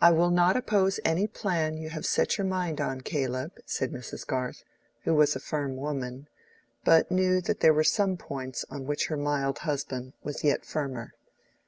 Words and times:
"I 0.00 0.10
will 0.10 0.30
not 0.32 0.56
oppose 0.56 0.98
any 1.04 1.28
plan 1.28 1.76
you 1.76 1.90
have 1.90 2.04
set 2.04 2.36
your 2.36 2.48
mind 2.48 2.80
on, 2.80 3.02
Caleb," 3.02 3.52
said 3.64 3.92
Mrs. 3.92 4.26
Garth, 4.26 4.64
who 5.04 5.14
was 5.14 5.36
a 5.36 5.38
firm 5.38 5.76
woman, 5.76 6.26
but 6.84 7.12
knew 7.12 7.40
that 7.42 7.60
there 7.60 7.72
were 7.72 7.84
some 7.84 8.16
points 8.16 8.64
on 8.70 8.86
which 8.86 9.06
her 9.06 9.16
mild 9.16 9.58
husband 9.58 10.14
was 10.24 10.42
yet 10.42 10.64
firmer. 10.64 11.12